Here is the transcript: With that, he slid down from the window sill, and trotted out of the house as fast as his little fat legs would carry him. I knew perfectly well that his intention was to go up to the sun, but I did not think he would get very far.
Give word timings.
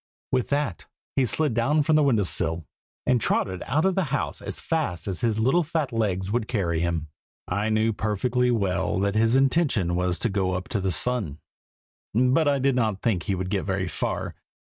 With 0.31 0.47
that, 0.47 0.87
he 1.15 1.25
slid 1.25 1.53
down 1.53 1.83
from 1.83 1.95
the 1.95 2.01
window 2.01 2.23
sill, 2.23 2.65
and 3.05 3.21
trotted 3.21 3.61
out 3.67 3.85
of 3.85 3.93
the 3.93 4.05
house 4.05 4.41
as 4.41 4.59
fast 4.59 5.07
as 5.07 5.21
his 5.21 5.37
little 5.37 5.61
fat 5.61 5.91
legs 5.93 6.31
would 6.31 6.47
carry 6.47 6.79
him. 6.79 7.09
I 7.47 7.69
knew 7.69 7.93
perfectly 7.93 8.49
well 8.49 8.99
that 9.01 9.13
his 9.13 9.35
intention 9.35 9.93
was 9.93 10.17
to 10.17 10.27
go 10.29 10.53
up 10.53 10.69
to 10.69 10.81
the 10.81 10.89
sun, 10.91 11.37
but 12.15 12.47
I 12.47 12.57
did 12.57 12.75
not 12.75 13.03
think 13.03 13.21
he 13.21 13.35
would 13.35 13.51
get 13.51 13.61
very 13.61 13.87
far. 13.87 14.33